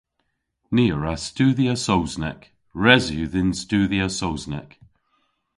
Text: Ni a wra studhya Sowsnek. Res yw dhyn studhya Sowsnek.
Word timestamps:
Ni 0.75 0.85
a 0.95 0.97
wra 0.97 1.13
studhya 1.27 1.73
Sowsnek. 1.85 2.41
Res 2.83 3.05
yw 3.15 3.27
dhyn 3.33 3.51
studhya 3.61 4.07
Sowsnek. 4.19 4.69